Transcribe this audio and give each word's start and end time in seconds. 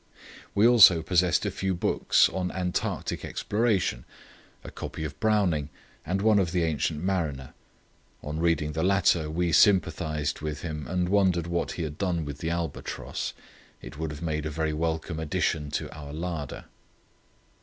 We 0.55 0.67
also 0.67 1.03
possessed 1.03 1.45
a 1.45 1.51
few 1.51 1.75
books 1.75 2.27
on 2.29 2.51
Antarctic 2.53 3.23
exploration, 3.23 4.03
a 4.63 4.71
copy 4.71 5.03
of 5.03 5.19
Browning 5.19 5.69
and 6.03 6.23
one 6.23 6.39
of 6.39 6.51
"The 6.53 6.63
Ancient 6.63 7.03
Mariner." 7.03 7.53
On 8.23 8.39
reading 8.39 8.71
the 8.71 8.81
latter, 8.81 9.29
we 9.29 9.51
sympathized 9.51 10.41
with 10.41 10.63
him 10.63 10.87
and 10.87 11.07
wondered 11.07 11.45
what 11.45 11.73
he 11.73 11.83
had 11.83 11.99
done 11.99 12.25
with 12.25 12.39
the 12.39 12.49
albatross; 12.49 13.33
it 13.79 13.99
would 13.99 14.09
have 14.09 14.23
made 14.23 14.47
a 14.47 14.49
very 14.49 14.73
welcome 14.73 15.19
addition 15.19 15.69
to 15.69 15.95
our 15.95 16.13
larder. 16.13 16.65